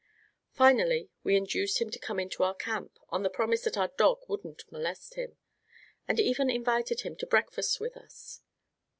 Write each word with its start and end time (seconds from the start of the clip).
Finally 0.49 1.11
we 1.23 1.35
induced 1.35 1.79
him 1.79 1.91
to 1.91 1.99
come 1.99 2.19
into 2.19 2.41
our 2.41 2.55
camp, 2.55 2.97
on 3.09 3.21
the 3.21 3.29
promise 3.29 3.61
that 3.63 3.77
our 3.77 3.89
dog 3.89 4.17
wouldn't 4.27 4.63
molest 4.71 5.13
him, 5.13 5.37
and 6.07 6.19
even 6.19 6.49
invited 6.49 7.01
him 7.01 7.15
to 7.15 7.27
breakfast 7.27 7.79
with 7.79 7.95
us. 7.95 8.41